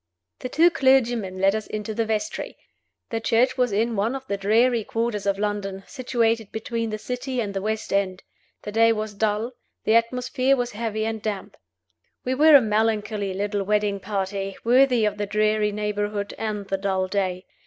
[0.39, 2.57] The two clergymen led us into the vestry.
[3.11, 7.39] The church was in one of the dreary quarters of London, situated between the City
[7.39, 8.23] and the West End;
[8.63, 9.51] the day was dull;
[9.83, 11.55] the atmosphere was heavy and damp.
[12.25, 17.07] We were a melancholy little wedding party, worthy of the dreary neighborhood and the dull
[17.07, 17.45] day.